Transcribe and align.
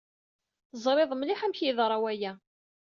Teẓriḍ 0.71 1.11
mliḥ 1.15 1.39
amek 1.41 1.59
ay 1.61 1.65
yeḍra 1.67 1.97
waya. 2.01 2.33